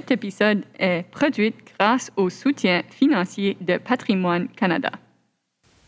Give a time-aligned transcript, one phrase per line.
[0.00, 4.90] Cet épisode est produit grâce au soutien financier de Patrimoine Canada.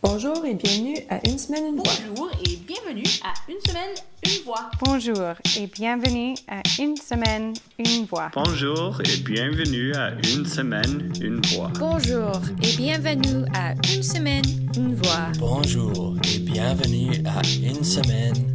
[0.03, 1.85] Bonjour et bienvenue à Une semaine, une voix.
[2.15, 4.71] Bonjour et bienvenue à Une semaine, une voix.
[4.85, 8.31] Bonjour et bienvenue à Une semaine, une voix.
[8.35, 11.71] Bonjour et bienvenue à Une semaine, une voix.
[11.79, 14.45] Bonjour et bienvenue à Une semaine,
[14.77, 15.33] une voix.
[15.39, 18.52] Bonjour et bienvenue à Une semaine,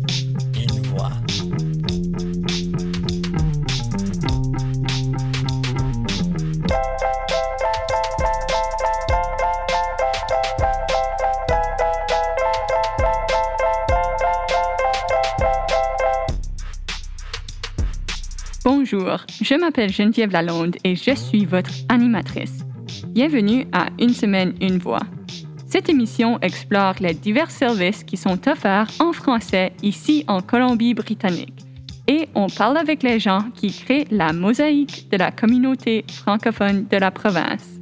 [18.89, 22.59] Bonjour, je m'appelle Geneviève Lalonde et je suis votre animatrice.
[23.09, 25.01] Bienvenue à Une semaine, une voix.
[25.65, 31.65] Cette émission explore les divers services qui sont offerts en français ici en Colombie-Britannique.
[32.07, 36.95] Et on parle avec les gens qui créent la mosaïque de la communauté francophone de
[36.95, 37.76] la province.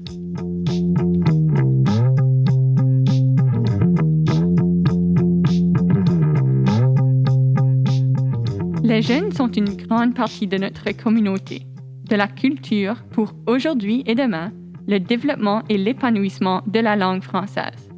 [8.95, 11.63] Les jeunes sont une grande partie de notre communauté,
[12.09, 14.53] de la culture pour aujourd'hui et demain,
[14.87, 17.89] le développement et l'épanouissement de la langue française.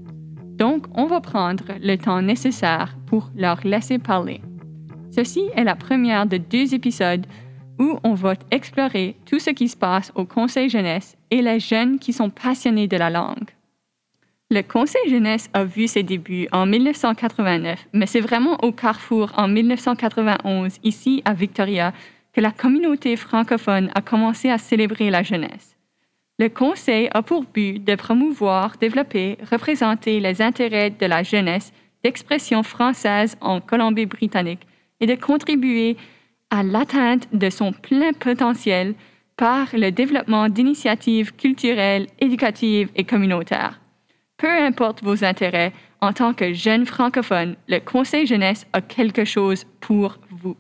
[0.56, 4.42] Donc, on va prendre le temps nécessaire pour leur laisser parler.
[5.12, 7.28] Ceci est la première de deux épisodes
[7.78, 12.00] où on va explorer tout ce qui se passe au Conseil jeunesse et les jeunes
[12.00, 13.52] qui sont passionnés de la langue.
[14.50, 19.50] Le Conseil jeunesse a vu ses débuts en 1989, mais c'est vraiment au Carrefour en
[19.50, 21.92] 1991, ici à Victoria,
[22.32, 25.76] que la communauté francophone a commencé à célébrer la jeunesse.
[26.40, 31.74] Le Conseil a pour but de promouvoir, développer, représenter les intérêts de la jeunesse
[32.06, 34.66] d'expression française en Colombie-Britannique
[35.02, 35.98] et de contribuer
[36.52, 38.96] à l'atteinte de son plein potentiel
[39.36, 43.82] par le développement d'initiatives culturelles, éducatives et communautaires.
[44.38, 49.66] Peu importe vos intérêts, en tant que jeune francophone, le Conseil jeunesse a quelque chose
[49.80, 50.56] pour vous.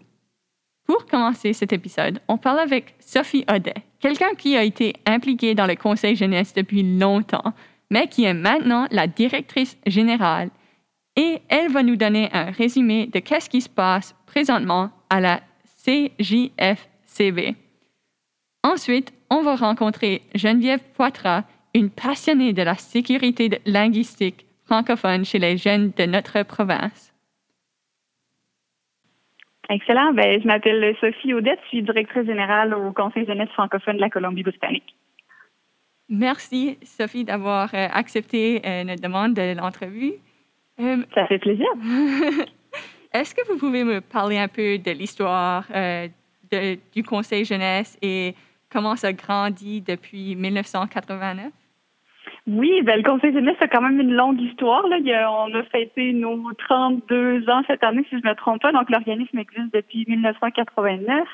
[0.88, 5.68] Pour commencer cet épisode, on parle avec Sophie Audet, quelqu'un qui a été impliqué dans
[5.68, 7.54] le Conseil jeunesse depuis longtemps,
[7.92, 10.50] mais qui est maintenant la directrice générale.
[11.16, 15.42] Et elle va nous donner un résumé de qu'est-ce qui se passe présentement à la
[15.86, 17.56] CJFCB.
[18.64, 21.44] Ensuite, on va rencontrer Geneviève Poitras,
[21.78, 27.14] une passionnée de la sécurité linguistique francophone chez les jeunes de notre province.
[29.70, 30.14] Excellent.
[30.14, 34.10] Ben, je m'appelle Sophie Audette, je suis directrice générale au Conseil jeunesse francophone de la
[34.10, 34.96] Colombie-Britannique.
[36.10, 40.14] Merci, Sophie, d'avoir euh, accepté euh, notre demande de l'entrevue.
[40.80, 41.68] Euh, Ça fait plaisir.
[43.14, 45.66] Est-ce que vous pouvez me parler un peu de l'histoire
[46.94, 48.36] du Conseil jeunesse et
[48.70, 51.52] comment ça grandit depuis 1989?
[52.47, 54.88] Oui, ben, le Conseil jeunesse a quand même une longue histoire.
[54.88, 54.97] Là.
[55.31, 58.72] On a fêté nos 32 ans cette année, si je ne me trompe pas.
[58.72, 61.28] Donc, l'organisme existe depuis 1989.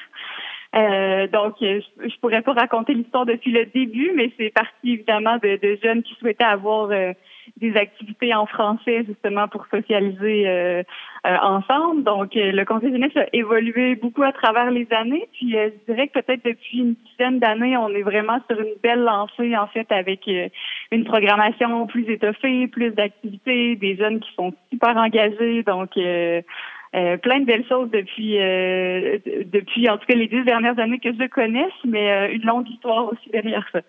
[0.76, 5.38] Euh, donc, je, je pourrais pas raconter l'histoire depuis le début, mais c'est parti évidemment
[5.38, 7.14] de, de, jeunes qui souhaitaient avoir euh,
[7.58, 10.84] des activités en français justement pour socialiser euh,
[11.26, 12.04] euh ensemble.
[12.04, 15.28] Donc, euh, le Conseil jeunesse a évolué beaucoup à travers les années.
[15.34, 19.02] Puis, je dirais que peut-être depuis une dizaine d'années, on est vraiment sur une belle
[19.02, 20.30] lancée en fait avec
[20.92, 25.64] une programmation plus étoffée, plus d'activités, des jeunes qui sont super engagés.
[25.64, 31.14] Donc plein de belles choses depuis, depuis en tout cas les dix dernières années que
[31.14, 33.82] je connaisse, mais une longue histoire aussi derrière ça.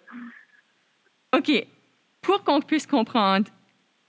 [1.37, 1.66] OK.
[2.24, 3.46] Pour qu'on puisse comprendre,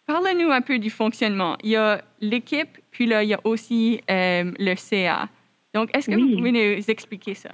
[0.07, 1.57] parle-nous un peu du fonctionnement.
[1.63, 5.29] Il y a l'équipe, puis là, il y a aussi le CA.
[5.73, 7.51] Donc, est-ce que vous pouvez nous expliquer ça?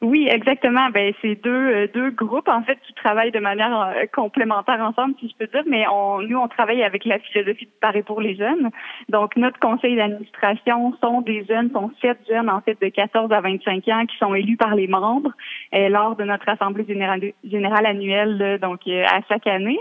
[0.00, 0.90] Oui, exactement.
[0.90, 5.14] Ben c'est deux euh, deux groupes en fait qui travaillent de manière euh, complémentaire ensemble,
[5.18, 5.64] si je peux dire.
[5.66, 8.70] Mais on, nous, on travaille avec la philosophie de Paris pour les jeunes.
[9.08, 13.40] Donc notre conseil d'administration sont des jeunes, sont sept jeunes en fait de 14 à
[13.40, 15.32] 25 ans qui sont élus par les membres
[15.74, 19.80] euh, lors de notre assemblée générale, générale annuelle, donc à chaque année.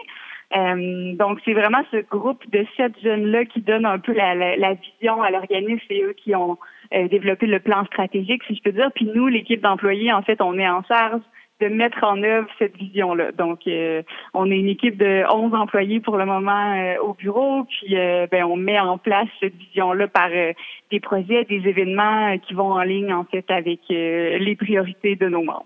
[0.56, 4.56] Euh, donc, c'est vraiment ce groupe de sept jeunes-là qui donne un peu la, la,
[4.56, 5.80] la vision à l'organisme.
[5.88, 6.58] C'est eux qui ont
[6.94, 8.90] euh, développé le plan stratégique, si je peux dire.
[8.96, 11.22] Puis nous, l'équipe d'employés, en fait, on est en charge
[11.60, 13.32] de mettre en œuvre cette vision-là.
[13.32, 14.04] Donc, euh,
[14.36, 17.96] on est une équipe de 11 employés pour le moment au bureau, puis
[18.30, 22.84] ben, on met en place cette vision-là par des projets, des événements qui vont en
[22.84, 25.66] ligne, en fait, avec les priorités de nos membres.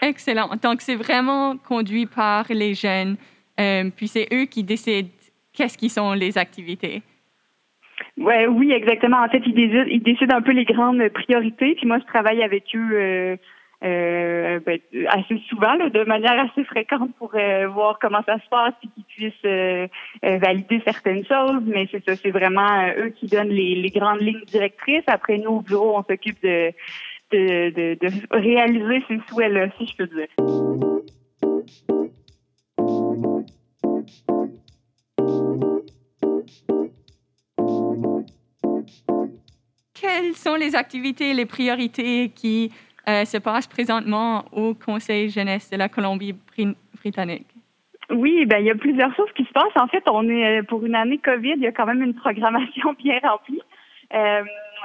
[0.00, 0.48] Excellent.
[0.62, 3.18] Donc, c'est vraiment conduit par les jeunes
[3.60, 5.08] euh, puis c'est eux qui décident
[5.52, 7.02] qu'est-ce qui sont les activités.
[8.18, 9.18] Ouais, oui, exactement.
[9.18, 11.74] En fait, ils décident, ils décident un peu les grandes priorités.
[11.74, 13.36] Puis moi, je travaille avec eux euh,
[13.84, 14.78] euh, ben,
[15.08, 18.88] assez souvent, là, de manière assez fréquente pour euh, voir comment ça se passe et
[18.94, 19.88] qu'ils puissent euh,
[20.22, 21.62] valider certaines choses.
[21.66, 25.02] Mais c'est ça, c'est vraiment eux qui donnent les, les, grandes lignes directrices.
[25.08, 26.72] Après, nous, au bureau, on s'occupe de,
[27.32, 31.01] de, de, de, réaliser ces souhaits-là, si je peux dire.
[40.02, 42.72] Quelles sont les activités, les priorités qui
[43.08, 47.46] euh, se passe présentement au Conseil jeunesse de la Colombie-Britannique?
[48.10, 49.76] Oui, ben il y a plusieurs choses qui se passent.
[49.76, 52.14] En fait, on est euh, pour une année COVID, il y a quand même une
[52.14, 53.62] programmation bien remplie.
[54.12, 54.42] Euh,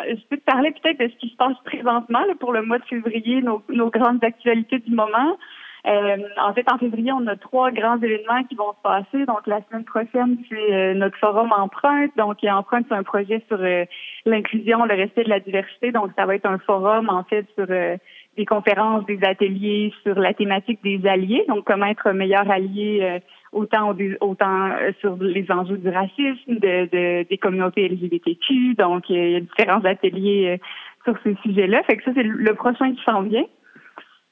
[0.07, 2.85] je peux te parler peut-être de ce qui se passe présentement pour le mois de
[2.85, 5.39] février, nos grandes actualités du moment.
[5.87, 9.25] Euh, en fait, en février, on a trois grands événements qui vont se passer.
[9.25, 12.11] Donc, la semaine prochaine, c'est euh, notre forum Empreinte.
[12.17, 13.85] Donc, Empreinte, c'est un projet sur euh,
[14.25, 15.93] l'inclusion, le respect de la diversité.
[15.93, 20.33] Donc, ça va être un forum, en fait, sur des conférences, des ateliers sur la
[20.33, 21.45] thématique des alliés.
[21.47, 23.21] Donc, comment être meilleur allié
[23.53, 24.69] autant, autant
[24.99, 28.75] sur les enjeux du racisme, de, des communautés LGBTQ.
[28.75, 30.59] Donc, il y a différents ateliers
[31.05, 31.81] sur ces sujets-là.
[31.83, 33.45] Fait que ça, c'est le prochain qui s'en vient.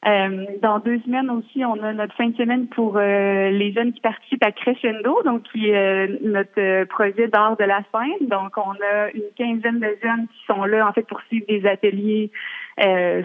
[0.08, 3.92] Euh, dans deux semaines aussi, on a notre fin de semaine pour euh, les jeunes
[3.92, 8.28] qui participent à Crescendo, donc qui est euh, notre projet d'art de la scène.
[8.28, 11.66] Donc, on a une quinzaine de jeunes qui sont là en fait pour suivre des
[11.66, 12.32] ateliers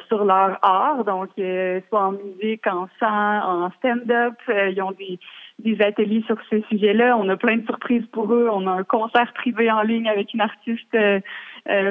[0.06, 1.30] sur leur art, donc
[1.88, 4.34] soit en musique, en chant, en stand-up.
[4.48, 5.18] ils ont des,
[5.58, 7.16] des ateliers sur ce sujet-là.
[7.18, 8.48] On a plein de surprises pour eux.
[8.48, 10.96] On a un concert privé en ligne avec une artiste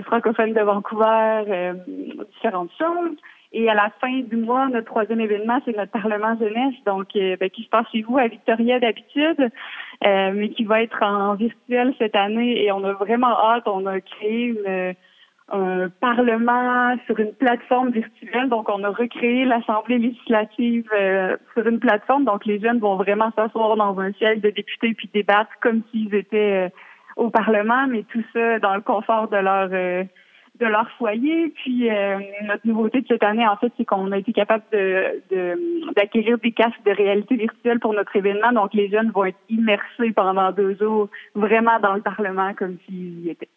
[0.06, 1.74] francophone de Vancouver,
[2.31, 3.18] différentes choses.
[3.51, 7.36] Et à la fin du mois, notre troisième événement, c'est notre Parlement jeunesse, donc euh,
[7.40, 9.50] ben, qui se passe chez vous à Victoria d'habitude,
[10.06, 12.63] euh, mais qui va être en virtuel cette année.
[12.63, 13.63] Et on a vraiment hâte.
[13.68, 14.54] On a créé
[15.51, 18.50] un Parlement sur une plateforme virtuelle.
[18.50, 22.25] Donc, on a recréé l'Assemblée législative euh, sur une plateforme.
[22.25, 26.13] Donc, les jeunes vont vraiment s'asseoir dans un siège de députés puis débattre comme s'ils
[26.13, 26.72] étaient
[27.16, 30.06] au Parlement, mais tout ça dans le confort de leur
[30.59, 31.50] de leur foyer.
[31.50, 35.94] Puis euh, notre nouveauté de cette année, en fait, c'est qu'on a été capable de,
[35.95, 38.51] d'acquérir des casques de réalité virtuelle pour notre événement.
[38.51, 43.25] Donc les jeunes vont être immersés pendant deux jours, vraiment dans le Parlement comme s'ils
[43.25, 43.50] y étaient.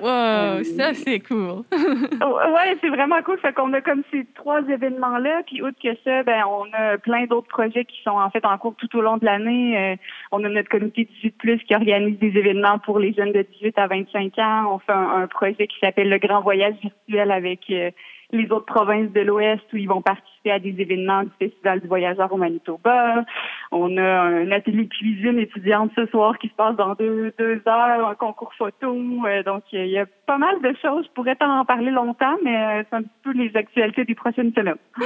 [0.00, 1.62] Wow, ça c'est cool.
[1.72, 3.38] ouais, c'est vraiment cool.
[3.38, 7.24] Fait qu'on a comme ces trois événements-là, puis outre que ça, ben on a plein
[7.24, 9.78] d'autres projets qui sont en fait en cours tout au long de l'année.
[9.78, 9.96] Euh,
[10.32, 13.86] on a notre comité 18 qui organise des événements pour les jeunes de 18 à
[13.86, 14.74] 25 ans.
[14.74, 17.90] On fait un, projet qui s'appelle le Grand Voyage virtuel avec euh,
[18.32, 21.86] les autres provinces de l'Ouest où ils vont participer à des événements du Festival du
[21.86, 23.24] Voyageur au Manitoba.
[23.72, 28.08] On a un atelier cuisine étudiante ce soir qui se passe dans deux, deux heures,
[28.08, 28.96] un concours photo.
[29.26, 31.06] Euh, donc, il y a pas mal de choses.
[31.06, 34.52] Je pourrais en parler longtemps, mais euh, c'est un petit peu les actualités des prochaines
[34.52, 34.76] semaines.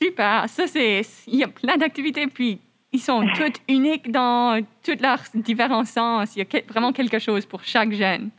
[0.00, 0.48] Super.
[0.48, 1.02] Ça, c'est...
[1.26, 2.60] Il y a plein d'activités, puis
[2.92, 6.36] ils sont toutes uniques dans tous leurs différents sens.
[6.36, 8.30] Il y a vraiment quelque chose pour chaque jeune.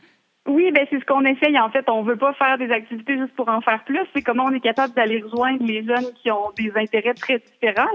[0.48, 1.58] Oui, ben c'est ce qu'on essaye.
[1.58, 4.00] En fait, on veut pas faire des activités juste pour en faire plus.
[4.14, 7.86] C'est comment on est capable d'aller rejoindre les jeunes qui ont des intérêts très différents.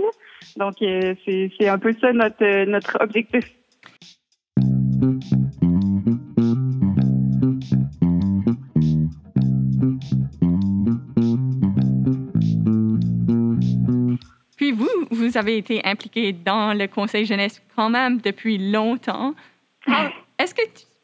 [0.57, 3.45] Donc, euh, c'est un peu ça notre, euh, notre objectif.
[14.57, 19.33] Puis vous, vous avez été impliqué dans le Conseil jeunesse quand même depuis longtemps.
[20.37, 20.61] Est-ce que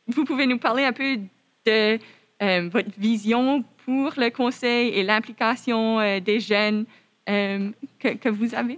[0.07, 1.17] vous pouvez nous parler un peu
[1.67, 1.99] de
[2.41, 6.85] euh, votre vision pour le conseil et l'implication euh, des jeunes
[7.29, 7.69] euh,
[7.99, 8.77] que, vous avez?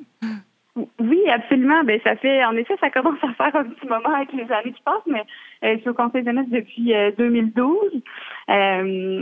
[0.98, 1.84] Oui, absolument.
[1.84, 4.72] Ben, ça fait, en effet, ça commence à faire un petit moment avec les années
[4.72, 5.24] qui passent, mais
[5.62, 8.01] je suis au Conseil jeunesse depuis 2012.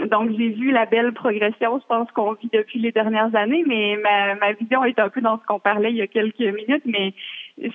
[0.08, 3.98] donc, j'ai vu la belle progression, je pense, qu'on vit depuis les dernières années, mais
[4.04, 6.84] ma, ma vision est un peu dans ce qu'on parlait il y a quelques minutes,
[6.86, 7.14] mais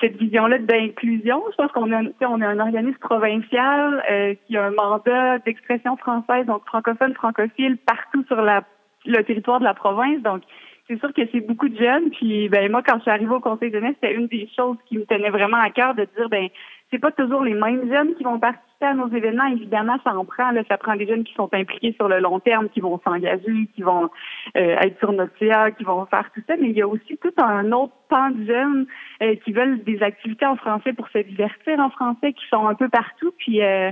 [0.00, 1.42] cette vision-là d'inclusion.
[1.50, 5.96] Je pense qu'on a, on a un organisme provincial euh, qui a un mandat d'expression
[5.96, 8.62] française, donc francophone, francophile, partout sur la,
[9.06, 10.22] le territoire de la province.
[10.22, 10.42] Donc,
[10.88, 12.10] c'est sûr que c'est beaucoup de jeunes.
[12.10, 14.76] Puis, ben moi, quand je suis arrivée au Conseil de jeunesse, c'était une des choses
[14.86, 16.48] qui me tenait vraiment à cœur de dire, ben
[16.92, 19.46] c'est pas toujours les mêmes jeunes qui vont participer à nos événements.
[19.46, 20.50] Évidemment, ça en prend.
[20.50, 23.68] Là, ça prend des jeunes qui sont impliqués sur le long terme, qui vont s'engager,
[23.74, 24.10] qui vont
[24.56, 26.54] euh, être sur notre CA, qui vont faire tout ça.
[26.60, 28.86] Mais il y a aussi tout un autre pan de jeunes
[29.22, 32.74] euh, qui veulent des activités en français pour se divertir en français, qui sont un
[32.74, 33.32] peu partout.
[33.38, 33.90] Puis euh,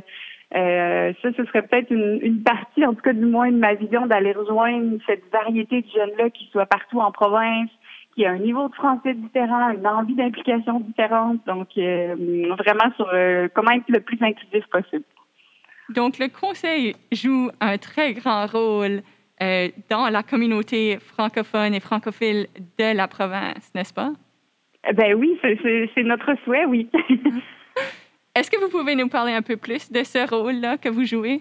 [0.54, 3.74] euh, ça, ce serait peut-être une, une, partie, en tout cas du moins de ma
[3.74, 7.70] vision, d'aller rejoindre cette variété de jeunes-là qui soient partout en province,
[8.20, 11.38] qui a un niveau de français différent, une envie d'implication différente.
[11.46, 12.14] Donc, euh,
[12.58, 15.04] vraiment sur euh, comment être le plus inclusif possible.
[15.88, 19.00] Donc, le conseil joue un très grand rôle
[19.42, 22.46] euh, dans la communauté francophone et francophile
[22.78, 24.10] de la province, n'est-ce pas?
[24.94, 26.90] Ben oui, c'est notre souhait, oui.
[28.34, 31.40] Est-ce que vous pouvez nous parler un peu plus de ce rôle-là que vous jouez?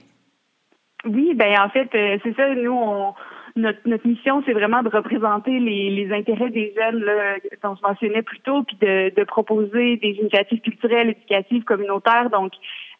[1.05, 3.13] Oui, ben en fait, c'est ça, nous, on,
[3.59, 7.81] notre, notre mission, c'est vraiment de représenter les, les intérêts des jeunes, là, dont je
[7.87, 12.29] mentionnais plus tôt, puis de, de proposer des initiatives culturelles, éducatives, communautaires.
[12.29, 12.53] Donc,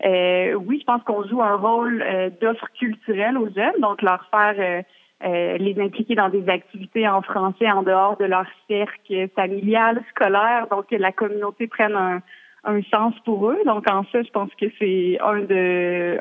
[0.06, 4.26] euh, oui, je pense qu'on joue un rôle euh, d'offre culturelle aux jeunes, donc leur
[4.30, 4.82] faire euh,
[5.28, 10.68] euh, les impliquer dans des activités en français en dehors de leur cercle familial, scolaire,
[10.72, 12.22] donc que la communauté prenne un,
[12.64, 13.60] un sens pour eux.
[13.66, 16.20] Donc en ça, je pense que c'est un de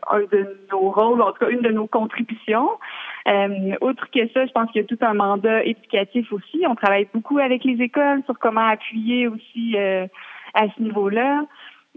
[0.71, 2.71] nos rôles, en tout cas une de nos contributions.
[3.29, 6.65] Euh, outre que ça, je pense qu'il y a tout un mandat éducatif aussi.
[6.67, 10.07] On travaille beaucoup avec les écoles sur comment appuyer aussi euh,
[10.55, 11.45] à ce niveau-là.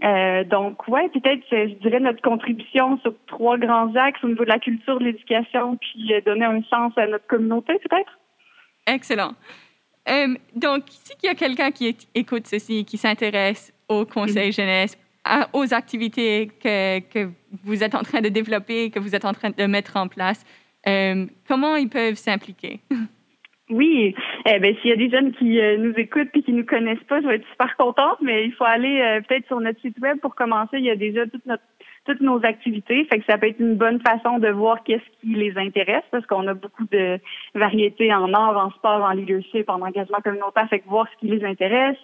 [0.04, 4.48] Euh, donc, ouais, peut-être, je dirais notre contribution sur trois grands axes au niveau de
[4.48, 8.18] la culture, de l'éducation, puis donner un sens à notre communauté, peut-être.
[8.86, 9.32] Excellent.
[10.56, 14.56] donc, si il y a quelqu'un qui écoute ceci, qui s'intéresse au Conseil mm-hmm.
[14.56, 14.98] jeunesse,
[15.52, 17.30] aux activités que, que,
[17.64, 20.44] vous êtes en train de développer, que vous êtes en train de mettre en place,
[20.88, 22.80] euh, comment ils peuvent s'impliquer?
[23.70, 26.66] Oui, eh ben s'il y a des jeunes qui euh, nous écoutent et qui nous
[26.66, 29.80] connaissent pas, je vais être super contente, mais il faut aller euh, peut-être sur notre
[29.80, 30.76] site web pour commencer.
[30.76, 31.62] Il y a déjà toute notre
[32.04, 33.04] toutes nos activités.
[33.04, 36.26] Fait que ça peut être une bonne façon de voir qu'est-ce qui les intéresse parce
[36.26, 37.18] qu'on a beaucoup de
[37.54, 40.68] variétés en art, en sport, en leadership, en engagement communautaire.
[40.68, 41.96] Fait que voir ce qui les intéresse.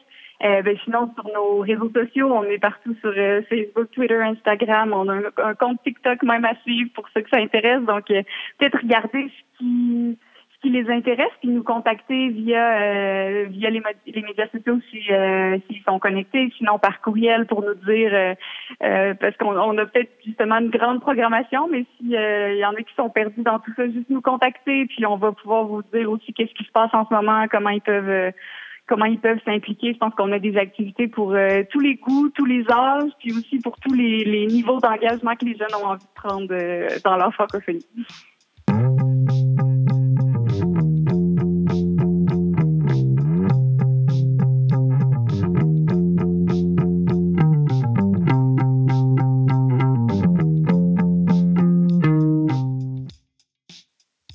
[0.45, 4.93] Euh, ben, sinon, sur nos réseaux sociaux, on est partout sur euh, Facebook, Twitter, Instagram.
[4.93, 7.83] On a un, compte TikTok même à suivre pour ceux que ça intéresse.
[7.83, 8.23] Donc, euh,
[8.59, 10.19] peut-être regarder ce qui
[10.51, 15.83] ce qui les intéresse, puis nous contacter via via les, les, médias sociaux si s'ils
[15.85, 18.35] sont connectés, sinon par courriel pour nous dire
[18.81, 22.93] parce qu'on on a peut-être justement une grande programmation, mais s'il y en a qui
[22.97, 26.33] sont perdus dans tout ça, juste nous contacter, puis on va pouvoir vous dire aussi
[26.33, 28.33] qu'est-ce qui se passe en ce moment, comment ils peuvent
[28.89, 29.93] comment ils peuvent s'impliquer.
[29.93, 33.33] Je pense qu'on a des activités pour euh, tous les goûts, tous les âges, puis
[33.33, 37.17] aussi pour tous les, niveaux d'engagement que les jeunes ont envie de prendre euh, dans
[37.17, 37.85] leur francophonie.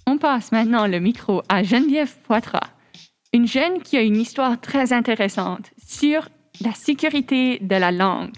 [0.06, 2.73] On passe maintenant le micro à Geneviève Poitras
[3.44, 6.30] une jeune qui a une histoire très intéressante sur
[6.64, 8.32] la sécurité de la langue.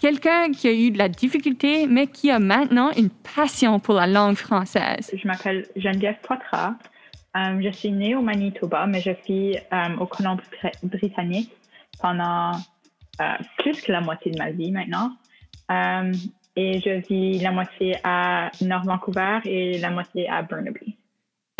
[0.00, 4.06] Quelqu'un qui a eu de la difficulté, mais qui a maintenant une passion pour la
[4.06, 5.10] langue française.
[5.12, 6.74] Je m'appelle Geneviève Poitras.
[7.36, 11.50] Euh, je suis née au Manitoba, mais je vis euh, au Colombie-Britannique
[12.00, 12.52] pendant
[13.20, 13.24] euh,
[13.58, 15.10] plus que la moitié de ma vie maintenant.
[16.54, 20.96] et je vis la moitié à Nord Vancouver et la moitié à Burnaby.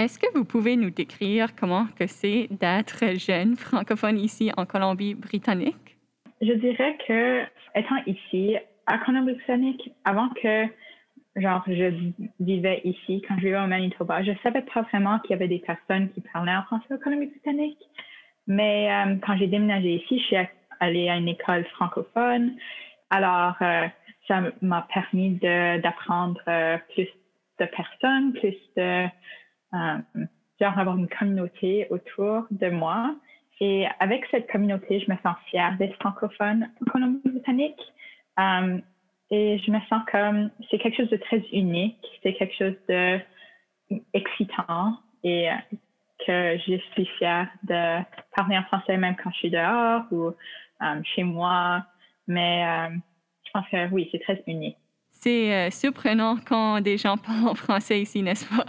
[0.02, 5.96] Est-ce que vous pouvez nous décrire comment que c'est d'être jeune francophone ici en Colombie-Britannique?
[6.40, 7.42] Je dirais que
[7.78, 8.56] étant ici
[8.88, 10.64] à Colombie-Britannique, avant que
[11.36, 15.34] genre je vivais ici, quand je vivais au Manitoba, je savais pas vraiment qu'il y
[15.34, 17.78] avait des personnes qui parlaient en français en Colombie-Britannique.
[18.48, 20.36] Mais euh, quand j'ai déménagé ici, je suis
[20.80, 22.56] allée à une école francophone.
[23.10, 23.86] Alors, euh,
[24.26, 27.06] ça m'a permis d'apprendre euh, plus
[27.60, 29.06] de personnes, plus de
[29.72, 33.14] genre avoir une communauté autour de moi.
[33.60, 37.80] Et avec cette communauté, je me sens fière d'être francophone en Colombie-Britannique.
[38.38, 38.78] Euh,
[39.30, 43.20] et je me sens comme c'est quelque chose de très unique, c'est quelque chose de
[45.24, 45.54] et euh,
[46.26, 48.02] que je suis fière de
[48.34, 51.84] parler en français même quand je suis dehors ou euh, chez moi.
[52.26, 52.96] Mais euh,
[53.44, 54.76] je pense que oui, c'est très unique.
[55.10, 58.66] C'est surprenant quand des gens parlent en français ici, n'est-ce pas?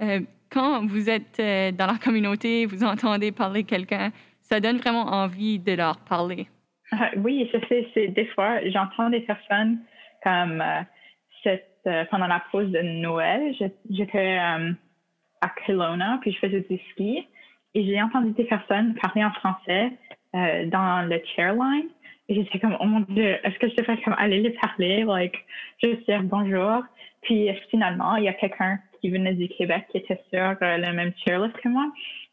[0.00, 4.10] Euh, quand vous êtes euh, dans la communauté, vous entendez parler quelqu'un,
[4.40, 6.46] ça donne vraiment envie de leur parler.
[6.92, 9.78] Ah, oui, je sais, c'est des fois, j'entends des personnes
[10.22, 13.54] comme euh, pendant la pause de Noël,
[13.90, 17.26] j'étais à Kelowna, puis je faisais du ski,
[17.74, 19.92] et j'ai entendu des personnes parler en français
[20.32, 21.88] dans le chairline.
[22.28, 25.36] Et j'étais comme, oh mon Dieu, est-ce que je devrais comme aller les parler, like,
[25.80, 26.82] juste dire bonjour.
[27.22, 30.92] Puis finalement, il y a quelqu'un qui venait du Québec qui était sur euh, le
[30.92, 31.86] même chairlift que moi.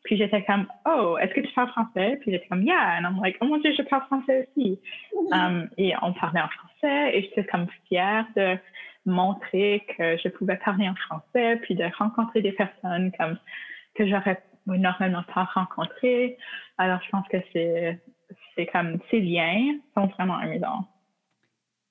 [0.04, 2.18] Puis j'étais comme, oh, est-ce que tu parles français?
[2.22, 2.98] Puis j'étais comme, yeah.
[2.98, 4.80] And I'm like, oh mon Dieu, je parle français aussi.
[5.32, 8.58] Um, et on parlait en français et j'étais comme fière de
[9.06, 13.38] montrer que je pouvais parler en français, puis de rencontrer des personnes comme
[13.96, 16.38] que j'aurais normalement pas rencontrées.
[16.78, 18.00] Alors je pense que c'est,
[18.56, 20.88] c'est comme ces liens sont vraiment amusants.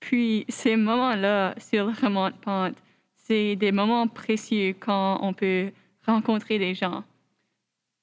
[0.01, 2.77] Puis ces moments-là sur le remont de pente,
[3.23, 5.71] c'est des moments précieux quand on peut
[6.07, 7.05] rencontrer des gens,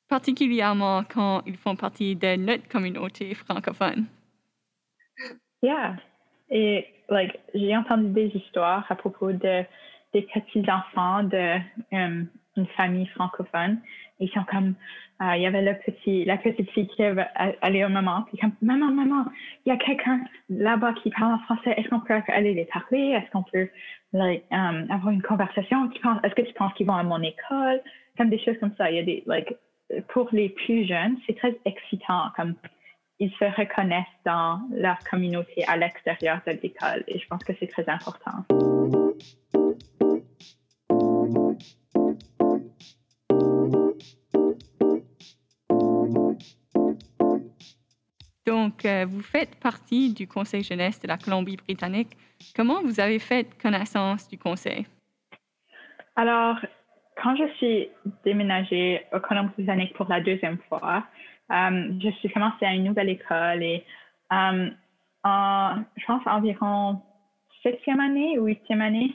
[0.07, 4.05] particulièrement quand ils font partie de notre communauté francophone.
[5.61, 5.97] Yeah.
[6.49, 9.63] Et like, j'ai entendu des histoires à propos de
[10.13, 11.59] des petits enfants de
[11.91, 13.79] um, une famille francophone.
[14.19, 14.75] Ils sont comme,
[15.21, 18.51] euh, il y avait le petit, la petite fille qui allait au maman, puis comme,
[18.61, 19.25] maman, maman,
[19.65, 21.73] il y a quelqu'un là-bas qui parle en français.
[21.77, 23.11] Est-ce qu'on peut aller les parler?
[23.11, 23.69] Est-ce qu'on peut
[24.13, 25.89] like, um, avoir une conversation?
[26.23, 27.81] Est-ce que tu penses qu'ils vont à mon école?
[28.17, 28.91] Comme des choses comme ça.
[28.91, 29.53] Il y a des, like,
[30.09, 32.29] pour les plus jeunes, c'est très excitant.
[32.35, 32.55] Comme,
[33.19, 37.03] ils se reconnaissent dans leur communauté à l'extérieur de l'école.
[37.07, 38.45] Et je pense que c'est très important.
[48.49, 52.17] Donc, euh, vous faites partie du Conseil jeunesse de la Colombie-Britannique.
[52.55, 54.87] Comment vous avez fait connaissance du Conseil?
[56.15, 56.57] Alors,
[57.21, 57.89] quand je suis
[58.25, 61.05] déménagée au Colombie-Britannique pour la deuxième fois,
[61.51, 63.85] euh, je suis commencé à une nouvelle école et
[64.33, 64.69] euh,
[65.23, 67.03] en, je pense, environ
[67.61, 69.13] septième année ou huitième année,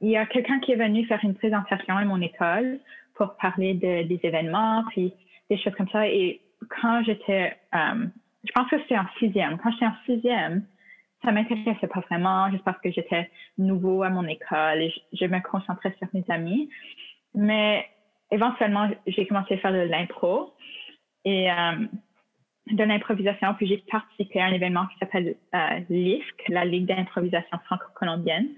[0.00, 2.78] il y a quelqu'un qui est venu faire une présentation à mon école
[3.16, 5.12] pour parler de, des événements, puis
[5.50, 6.06] des choses comme ça.
[6.06, 8.06] Et quand j'étais, euh,
[8.44, 9.58] je pense que c'était en sixième.
[9.58, 10.64] Quand j'étais en sixième,
[11.24, 15.40] ça m'intéressait pas vraiment, juste parce que j'étais nouveau à mon école et je, me
[15.40, 16.68] concentrais sur mes amis.
[17.34, 17.86] Mais
[18.30, 20.52] éventuellement, j'ai commencé à faire de l'impro
[21.24, 21.86] et euh,
[22.70, 23.54] de l'improvisation.
[23.54, 28.48] Puis j'ai participé à un événement qui s'appelle euh, LISC, la Ligue d'improvisation franco-colombienne.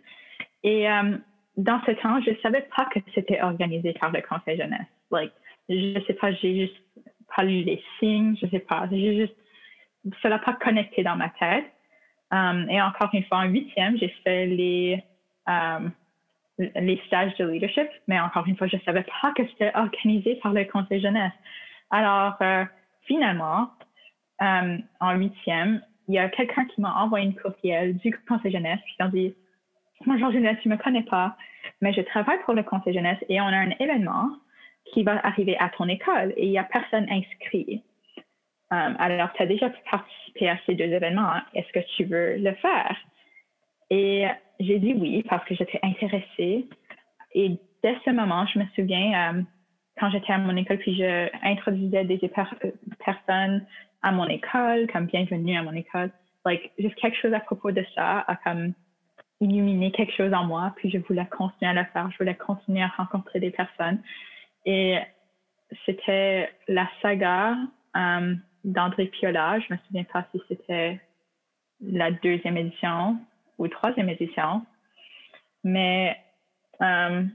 [0.62, 1.18] Et euh,
[1.56, 4.86] dans ce temps, je savais pas que c'était organisé par le Conseil jeunesse.
[5.10, 5.32] Like,
[5.68, 6.80] je sais pas, j'ai juste
[7.34, 9.36] pas lu les signes, je sais pas, j'ai juste,
[10.22, 11.64] ça n'a pas connecté dans ma tête.
[12.30, 15.02] Um, et encore une fois, en huitième, j'ai fait les,
[15.46, 15.92] um,
[16.58, 20.52] les stages de leadership, mais encore une fois, je savais pas que c'était organisé par
[20.52, 21.32] le Conseil jeunesse.
[21.90, 22.64] Alors, euh,
[23.06, 23.70] finalement,
[24.40, 28.80] um, en huitième, il y a quelqu'un qui m'a envoyé une courriel du Conseil jeunesse
[28.86, 29.34] qui m'a dit
[30.06, 31.36] Bonjour Jeunesse, tu me connais pas,
[31.80, 34.30] mais je travaille pour le Conseil jeunesse et on a un événement
[34.92, 37.82] qui va arriver à ton école et il n'y a personne inscrit.
[38.70, 41.32] Um, alors, tu as déjà participé à ces deux événements.
[41.32, 41.42] Hein.
[41.54, 42.96] Est-ce que tu veux le faire?
[43.90, 44.26] Et
[44.60, 46.66] j'ai dit oui parce que j'étais intéressée.
[47.34, 49.46] Et dès ce moment, je me souviens, um,
[49.98, 52.18] quand j'étais à mon école, puis je introduisais des
[53.04, 53.66] personnes
[54.02, 56.10] à mon école, comme bienvenue à mon école,
[56.44, 58.74] like, juste quelque chose à propos de ça a comme
[59.40, 62.82] illuminé quelque chose en moi, puis je voulais continuer à le faire, je voulais continuer
[62.82, 64.00] à rencontrer des personnes.
[64.64, 64.98] Et
[65.84, 67.56] c'était la saga
[67.94, 69.58] um, d'André Piola.
[69.60, 71.00] Je me souviens pas si c'était
[71.80, 73.18] la deuxième édition
[73.58, 74.64] ou troisième édition.
[75.64, 76.16] Mais
[76.80, 77.30] um,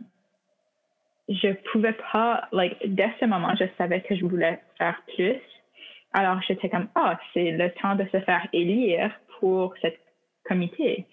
[1.28, 5.40] je pouvais pas, like, dès ce moment, je savais que je voulais faire plus.
[6.14, 10.00] Alors, j'étais comme, ah, c'est le temps de se faire élire pour cette
[10.44, 11.06] comité.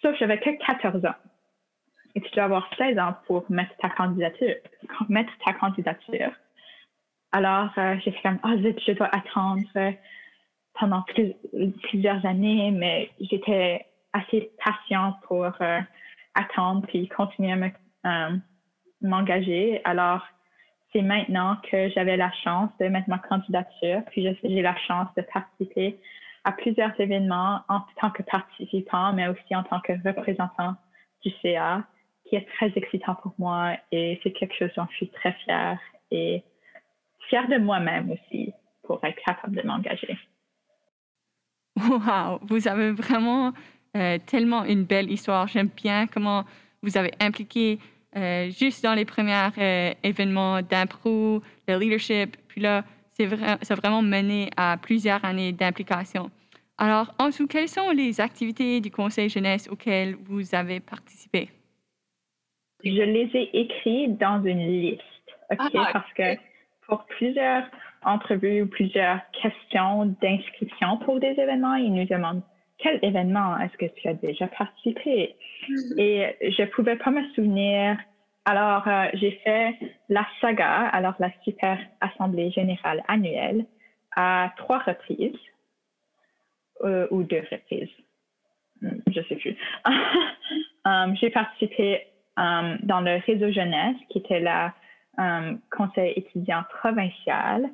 [0.00, 1.14] Sauf que j'avais que 14 ans
[2.14, 4.56] et tu dois avoir 16 ans pour mettre ta candidature.
[5.08, 6.32] Mettre ta candidature.
[7.32, 9.62] Alors, euh, j'ai comme, oh je dois attendre
[10.74, 11.04] pendant
[11.82, 15.80] plusieurs années, mais j'étais assez patient pour euh,
[16.34, 17.52] attendre puis continuer
[18.04, 18.36] à euh,
[19.02, 19.80] m'engager.
[19.84, 20.26] Alors,
[20.92, 25.22] c'est maintenant que j'avais la chance de mettre ma candidature, puis j'ai la chance de
[25.22, 26.00] participer
[26.44, 30.74] à plusieurs événements en tant que participant, mais aussi en tant que représentant
[31.22, 31.84] du CA
[32.30, 35.78] qui est très excitant pour moi et c'est quelque chose dont je suis très fière
[36.12, 36.42] et
[37.28, 38.52] fière de moi-même aussi
[38.84, 40.16] pour être capable de m'engager.
[41.76, 43.52] Wow, vous avez vraiment
[43.96, 45.48] euh, tellement une belle histoire.
[45.48, 46.44] J'aime bien comment
[46.82, 47.78] vous avez impliqué
[48.16, 53.74] euh, juste dans les premiers euh, événements d'impro, le leadership, puis là, c'est vrai, ça
[53.74, 56.30] a vraiment mené à plusieurs années d'implication.
[56.78, 61.50] Alors, en dessous, quelles sont les activités du Conseil jeunesse auxquelles vous avez participé?
[62.84, 65.02] Je les ai écrits dans une liste,
[65.50, 65.60] OK?
[65.74, 66.36] Ah, parce que
[66.86, 67.64] pour plusieurs
[68.02, 72.42] entrevues ou plusieurs questions d'inscription pour des événements, ils nous demandent
[72.78, 75.36] quel événement est-ce que tu as déjà participé?
[75.68, 76.00] Mm-hmm.
[76.00, 77.98] Et je pouvais pas me souvenir.
[78.46, 79.74] Alors, euh, j'ai fait
[80.08, 83.66] la saga, alors la super assemblée générale annuelle,
[84.16, 85.36] à trois reprises,
[86.82, 87.90] euh, ou deux reprises.
[88.80, 89.56] Hmm, je sais plus.
[90.86, 92.06] um, j'ai participé
[92.40, 94.70] Um, dans le réseau jeunesse, qui était le
[95.18, 97.68] um, conseil étudiant provincial.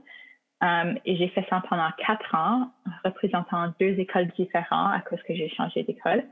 [0.61, 2.73] Um, et j'ai fait ça pendant quatre ans,
[3.05, 6.25] représentant deux écoles différentes à cause que j'ai changé d'école.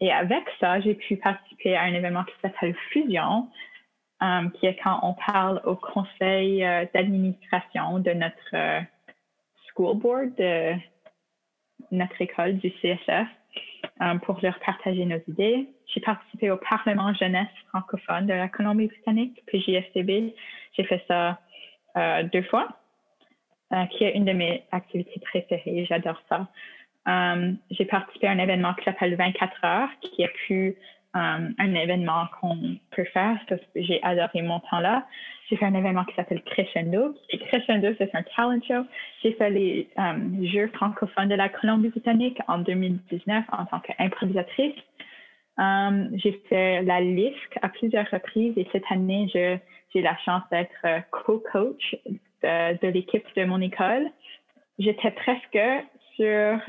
[0.00, 3.48] Et avec ça, j'ai pu participer à un événement qui s'appelle Fusion,
[4.54, 8.80] qui est quand on parle au conseil euh, d'administration de notre euh,
[9.68, 10.74] school board, de
[11.92, 13.28] notre école du CSF,
[14.22, 15.68] pour leur partager nos idées.
[15.88, 20.34] J'ai participé au Parlement jeunesse francophone de la Colombie-Britannique, PJFCB.
[20.76, 21.38] J'ai fait ça
[21.96, 22.68] euh, deux fois,
[23.72, 25.86] euh, qui est une de mes activités préférées.
[25.88, 26.48] J'adore ça.
[27.06, 30.76] Um, j'ai participé à un événement qui s'appelle 24 heures, qui est plus
[31.14, 35.06] un événement qu'on peut faire parce que j'ai adoré mon temps là.
[35.48, 37.14] J'ai fait un événement qui s'appelle Crescendo.
[37.46, 38.84] Crescendo, c'est un talent show.
[39.22, 39.88] J'ai fait les
[40.52, 44.74] Jeux francophones de la Colombie-Britannique en 2019 en tant qu'improvisatrice.
[45.58, 50.70] Um, j'ai fait la LISC à plusieurs reprises et cette année, j'ai la chance d'être
[50.84, 51.96] euh, co-coach
[52.42, 54.06] de, l'équipe de mon école.
[54.78, 55.58] J'étais presque
[56.14, 56.60] sur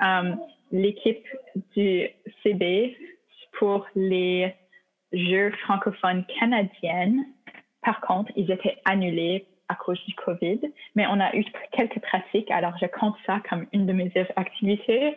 [0.00, 0.38] um,
[0.72, 1.26] l'équipe
[1.74, 2.08] du
[2.42, 2.96] CB
[3.58, 4.54] pour les
[5.12, 7.24] Jeux francophones canadiennes.
[7.82, 10.60] Par contre, ils étaient annulés à cause du COVID,
[10.94, 15.16] mais on a eu quelques pratiques, alors je compte ça comme une de mes activités.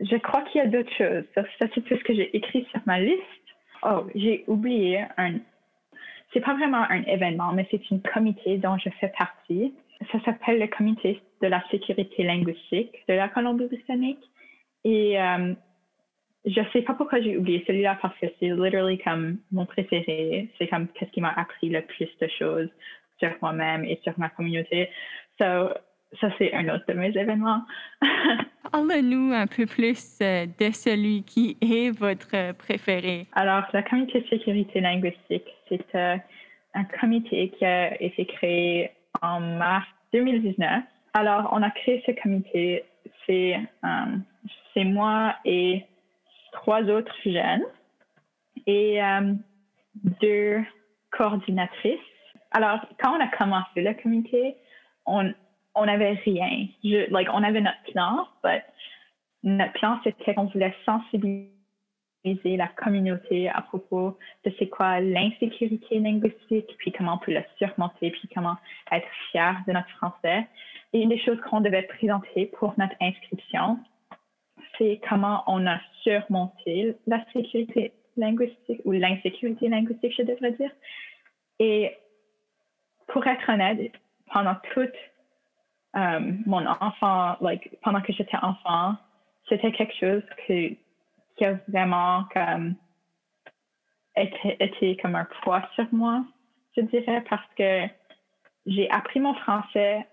[0.00, 1.24] Je crois qu'il y a d'autres choses.
[1.34, 3.22] Ça, c'est tout ce que j'ai écrit sur ma liste.
[3.82, 5.34] Oh, j'ai oublié un.
[6.32, 9.74] C'est pas vraiment un événement, mais c'est une comité dont je fais partie.
[10.12, 14.22] Ça s'appelle le comité de la sécurité linguistique de la Colombie-Britannique.
[14.84, 15.54] Et euh,
[16.44, 20.50] je sais pas pourquoi j'ai oublié celui-là parce que c'est literally comme mon préféré.
[20.58, 22.68] C'est comme qu'est-ce qui m'a appris le plus de choses
[23.18, 24.90] sur moi-même et sur ma communauté.
[25.38, 25.70] So,
[26.20, 27.62] ça, c'est un autre de mes événements.
[28.72, 33.26] Parle-nous un peu plus euh, de celui qui est votre préféré.
[33.32, 36.16] Alors, le comité de sécurité linguistique, c'est euh,
[36.74, 38.90] un comité qui a été créé
[39.22, 40.82] en mars 2019.
[41.14, 42.84] Alors, on a créé ce comité.
[43.26, 45.84] C'est euh, moi et
[46.52, 47.64] trois autres jeunes
[48.66, 49.32] et euh,
[50.20, 50.62] deux
[51.10, 51.98] coordinatrices.
[52.50, 54.56] Alors, quand on a commencé le comité,
[55.06, 55.32] on
[55.76, 56.66] on n'avait rien.
[56.82, 58.64] Like, on avait notre plan, mais
[59.44, 61.52] notre plan, c'était qu'on voulait sensibiliser
[62.56, 68.10] la communauté à propos de c'est quoi l'insécurité linguistique, puis comment on peut la surmonter,
[68.10, 68.56] puis comment
[68.90, 70.46] être fier de notre français.
[70.92, 73.78] Et une des choses qu'on devait présenter pour notre inscription,
[74.78, 80.70] c'est comment on a surmonté la sécurité linguistique ou l'insécurité linguistique, je devrais dire.
[81.58, 81.92] Et
[83.08, 83.92] pour être honnête,
[84.32, 84.94] pendant toute
[85.96, 88.96] mon enfant, like, pendant que j'étais enfant,
[89.48, 90.68] c'était quelque chose que,
[91.36, 92.74] qui a vraiment comme
[94.16, 96.24] été, été comme un poids sur moi,
[96.76, 97.86] je dirais, parce que
[98.66, 100.06] j'ai appris mon français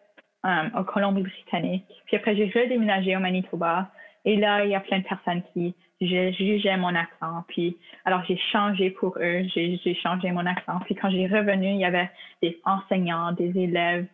[0.45, 1.85] euh, au Colombie-Britannique.
[2.05, 3.89] Puis après, j'ai redéménagé au Manitoba.
[4.25, 7.43] Et là, il y a plein de personnes qui jugeaient mon accent.
[7.47, 9.43] Puis, alors, j'ai changé pour eux.
[9.53, 10.79] J'ai changé mon accent.
[10.85, 12.09] Puis, quand j'ai revenu, il y avait
[12.41, 14.05] des enseignants, des élèves,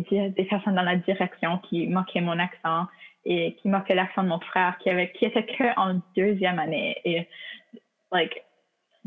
[0.00, 2.86] des, personnes dans la direction qui moquaient mon accent
[3.24, 6.96] et qui moquaient l'accent de mon frère qui avait, qui était que en deuxième année.
[7.04, 7.28] Et,
[8.10, 8.42] like,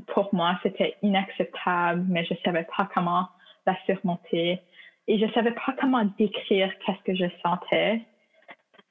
[0.08, 3.28] pour moi, c'était inacceptable, mais je savais pas comment
[3.66, 4.62] la surmonter
[5.08, 8.02] et je savais pas comment décrire qu'est-ce que je sentais.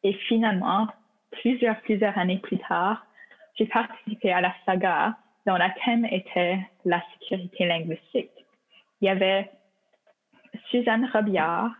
[0.03, 0.89] Et finalement,
[1.31, 3.05] plusieurs, plusieurs années plus tard,
[3.57, 8.31] j'ai participé à la saga dont la thème était la sécurité linguistique.
[9.01, 9.51] Il y avait
[10.71, 11.71] Suzanne Robillard,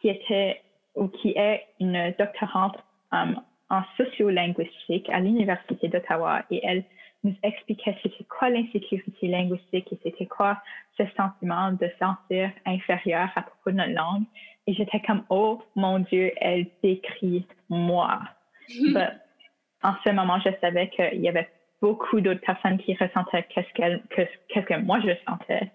[0.00, 0.60] qui était
[0.94, 2.76] ou qui est une doctorante
[3.12, 6.84] um, en sociolinguistique à l'Université d'Ottawa et elle
[7.22, 10.60] nous expliquait c'était quoi l'insécurité linguistique et c'était quoi
[10.96, 14.24] ce sentiment de sentir inférieur à propos de notre langue.
[14.66, 18.20] Et j'étais comme, oh mon Dieu, elle décrit moi.
[19.82, 21.48] en ce moment, je savais qu'il y avait
[21.80, 25.70] beaucoup d'autres personnes qui ressentaient qu'est-ce que, qu'est-ce que moi je sentais.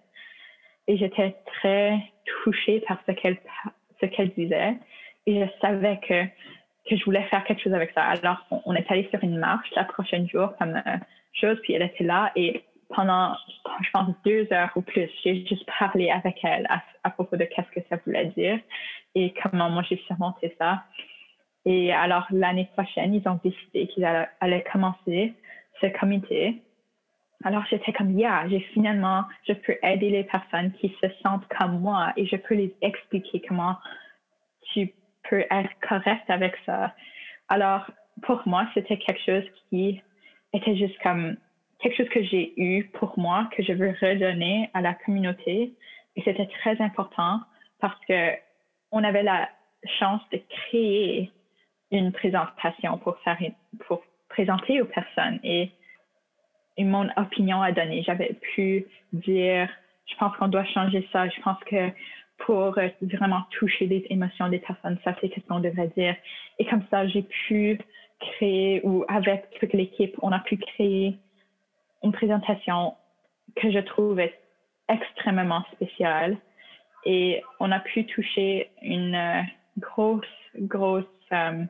[0.88, 1.98] Et j'étais très
[2.42, 3.38] touchée par ce qu'elle,
[4.00, 4.74] ce qu'elle disait.
[5.26, 6.24] Et je savais que,
[6.88, 8.04] que je voulais faire quelque chose avec ça.
[8.04, 10.96] Alors, on, est allé sur une marche la prochaine jour comme euh,
[11.32, 12.32] chose, puis elle était là.
[12.36, 13.34] Et pendant,
[13.82, 16.66] je pense, deux heures ou plus, j'ai juste parlé avec elle
[17.02, 18.58] à, propos de qu'est-ce que ça voulait dire
[19.14, 20.84] et comment moi j'ai surmonté ça.
[21.64, 25.34] Et alors, l'année prochaine, ils ont décidé qu'ils allaient, commencer
[25.80, 26.62] ce comité.
[27.44, 31.80] Alors, j'étais comme, yeah, j'ai finalement, je peux aider les personnes qui se sentent comme
[31.80, 33.76] moi et je peux les expliquer comment
[34.72, 34.92] tu
[35.28, 36.94] peux être correct avec ça.
[37.48, 37.90] Alors,
[38.22, 40.02] pour moi, c'était quelque chose qui
[40.52, 41.36] était juste comme
[41.80, 45.74] quelque chose que j'ai eu pour moi, que je veux redonner à la communauté.
[46.16, 47.40] Et c'était très important
[47.80, 48.30] parce que
[48.92, 49.48] on avait la
[49.98, 51.30] chance de créer
[51.90, 53.38] une présentation pour faire
[53.86, 55.70] pour présenter aux personnes et,
[56.84, 58.02] mon opinion à donner.
[58.02, 59.68] J'avais pu dire,
[60.06, 61.28] je pense qu'on doit changer ça.
[61.28, 61.90] Je pense que
[62.38, 66.14] pour euh, vraiment toucher les émotions des personnes, ça c'est ce qu'on devrait dire.
[66.58, 67.78] Et comme ça, j'ai pu
[68.20, 71.18] créer, ou avec toute l'équipe, on a pu créer
[72.02, 72.94] une présentation
[73.56, 74.38] que je trouvais
[74.88, 76.36] extrêmement spéciale.
[77.04, 79.42] Et on a pu toucher une euh,
[79.78, 80.26] grosse,
[80.58, 81.64] grosse euh,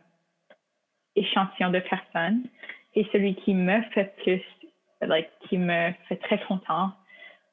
[1.15, 2.45] échantillon de personnes.
[2.95, 4.43] Et celui qui me fait plus,
[5.01, 6.93] like, qui me fait très content,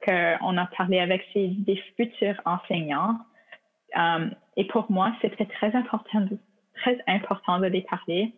[0.05, 3.17] qu'on a parlé avec ces, des futurs enseignants.
[3.95, 6.25] Um, et pour moi, c'était très important,
[6.75, 8.33] très important de les parler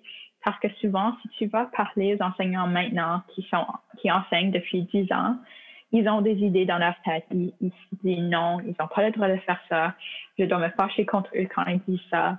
[0.46, 3.65] parce que souvent, si tu vas parler aux enseignants maintenant qui, sont,
[3.98, 5.38] qui enseignent depuis 10 ans,
[5.91, 7.26] ils ont des idées dans leur tête.
[7.32, 9.96] Ils, ils se disent non, ils n'ont pas le droit de faire ça.
[10.38, 12.38] Je dois me fâcher contre eux quand ils disent ça,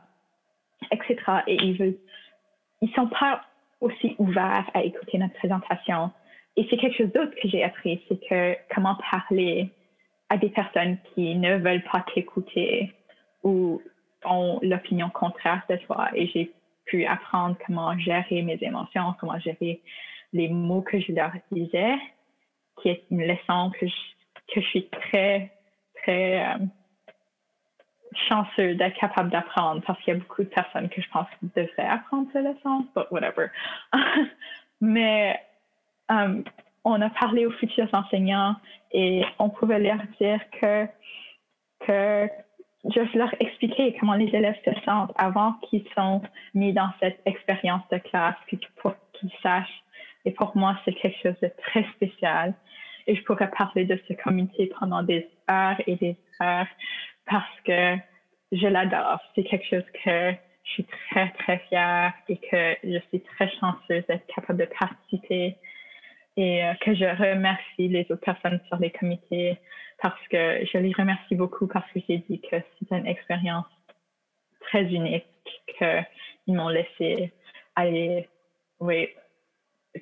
[0.92, 1.16] etc.
[1.48, 1.96] Et ils veulent,
[2.80, 3.42] ils sont pas
[3.80, 6.12] aussi ouverts à écouter notre présentation.
[6.56, 9.70] Et c'est quelque chose d'autre que j'ai appris, c'est que comment parler
[10.28, 12.92] à des personnes qui ne veulent pas t'écouter
[13.42, 13.80] ou
[14.24, 16.08] ont l'opinion contraire de toi.
[16.14, 16.52] Et j'ai
[16.86, 19.80] pu apprendre comment gérer mes émotions, comment gérer
[20.32, 21.96] les mots que je leur disais,
[22.80, 23.94] qui est une leçon que je,
[24.52, 25.52] que je suis très,
[26.02, 26.58] très euh,
[28.28, 31.86] chanceux d'être capable d'apprendre parce qu'il y a beaucoup de personnes que je pense devraient
[31.86, 33.48] apprendre cette leçon, but whatever.
[34.80, 35.40] Mais
[36.08, 36.44] um,
[36.84, 38.56] on a parlé aux futurs enseignants
[38.92, 40.86] et on pouvait leur dire que,
[41.80, 42.28] que
[42.84, 46.20] je leur expliquer comment les élèves se sentent avant qu'ils soient
[46.54, 48.36] mis dans cette expérience de classe,
[48.76, 49.82] pour qu'ils sachent.
[50.24, 52.54] Et pour moi, c'est quelque chose de très spécial.
[53.06, 56.66] Et je pourrais parler de ce comité pendant des heures et des heures
[57.26, 57.96] parce que
[58.52, 59.20] je l'adore.
[59.34, 60.32] C'est quelque chose que
[60.64, 65.56] je suis très, très fière et que je suis très chanceuse d'être capable de participer
[66.36, 69.58] et euh, que je remercie les autres personnes sur les comités
[70.02, 73.66] parce que je les remercie beaucoup parce que j'ai dit que c'est une expérience
[74.60, 75.24] très unique
[75.78, 77.32] qu'ils m'ont laissé
[77.74, 78.28] aller,
[78.80, 79.08] oui,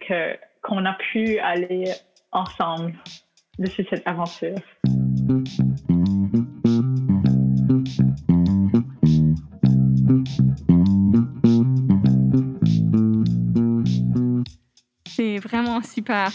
[0.01, 1.85] que qu'on a pu aller
[2.33, 2.94] ensemble
[3.59, 4.57] de cette aventure.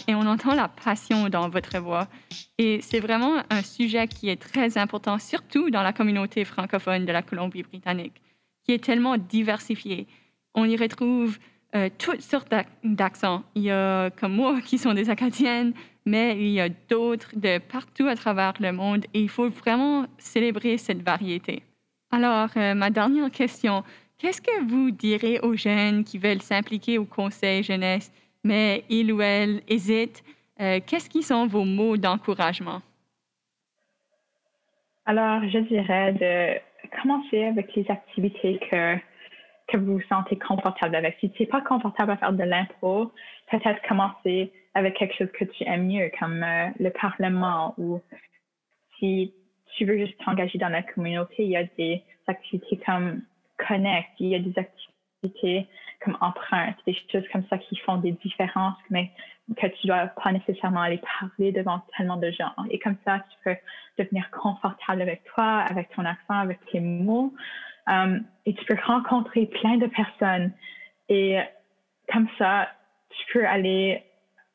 [0.08, 2.08] Et on entend la passion dans votre voix.
[2.58, 7.12] Et c'est vraiment un sujet qui est très important, surtout dans la communauté francophone de
[7.12, 8.22] la Colombie-Britannique,
[8.64, 10.08] qui est tellement diversifiée.
[10.56, 11.38] On y retrouve
[11.76, 13.44] euh, toutes sortes d'accents.
[13.56, 15.74] Il y a comme moi qui sont des Acadiennes,
[16.06, 20.08] mais il y a d'autres de partout à travers le monde et il faut vraiment
[20.18, 21.64] célébrer cette variété.
[22.12, 23.84] Alors, euh, ma dernière question,
[24.18, 28.12] qu'est-ce que vous direz aux jeunes qui veulent s'impliquer au Conseil jeunesse
[28.44, 30.24] mais il ou elle hésite.
[30.60, 32.82] Euh, qu'est-ce qui sont vos mots d'encouragement?
[35.06, 38.96] Alors, je dirais de commencer avec les activités que,
[39.68, 41.18] que vous vous sentez confortable avec.
[41.20, 43.12] Si tu n'es pas confortable à faire de l'impro,
[43.50, 48.02] peut-être commencer avec quelque chose que tu aimes mieux, comme euh, le Parlement ou
[49.00, 49.34] si
[49.76, 53.22] tu veux juste t'engager dans la communauté, il y a des activités comme
[53.68, 55.68] Connect, il y a des activités
[56.14, 59.12] comme des choses comme ça qui font des différences, mais
[59.56, 62.52] que tu dois pas nécessairement aller parler devant tellement de gens.
[62.70, 63.56] Et comme ça, tu peux
[64.04, 67.34] devenir confortable avec toi, avec ton accent, avec tes mots.
[67.88, 70.52] Um, et tu peux rencontrer plein de personnes.
[71.10, 71.40] Et
[72.12, 72.70] comme ça,
[73.10, 74.04] tu peux aller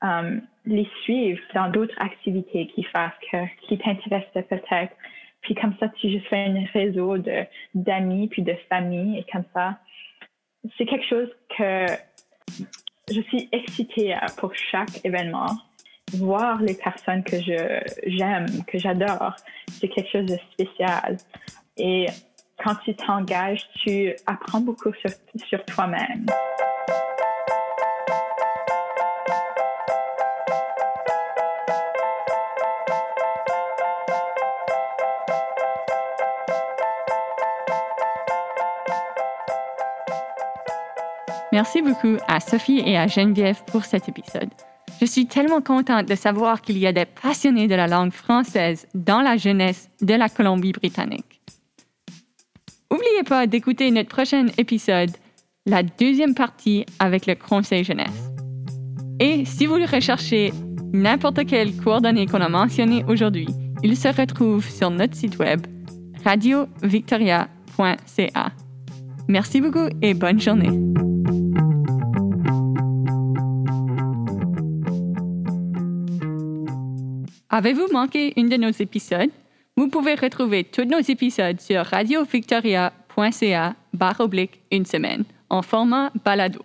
[0.02, 4.94] um, les suivre dans d'autres activités qui fassent que, qui t'intéressent peut-être.
[5.40, 7.18] Puis comme ça, tu juste fais un réseau
[7.74, 9.78] d'amis puis de famille et comme ça,
[10.76, 11.86] c'est quelque chose que
[13.10, 15.56] je suis excitée pour chaque événement.
[16.14, 19.34] Voir les personnes que je j'aime, que j'adore,
[19.68, 21.16] c'est quelque chose de spécial.
[21.76, 22.06] Et
[22.62, 25.10] quand tu t'engages, tu apprends beaucoup sur,
[25.48, 26.26] sur toi-même.
[41.54, 44.50] Merci beaucoup à Sophie et à Geneviève pour cet épisode.
[45.00, 48.88] Je suis tellement contente de savoir qu'il y a des passionnés de la langue française
[48.92, 51.40] dans la jeunesse de la Colombie-Britannique.
[52.90, 55.12] N'oubliez pas d'écouter notre prochain épisode,
[55.64, 58.32] la deuxième partie avec le Conseil jeunesse.
[59.20, 60.52] Et si vous recherchez
[60.92, 63.46] n'importe quelle coordonnée qu'on a mentionné aujourd'hui,
[63.84, 65.64] il se retrouve sur notre site web
[66.24, 68.50] radiovictoria.ca.
[69.28, 70.93] Merci beaucoup et bonne journée.
[77.56, 79.30] Avez-vous manqué une de nos épisodes?
[79.76, 86.58] Vous pouvez retrouver tous nos épisodes sur radiovictoria.ca barre oblique une semaine en format balado.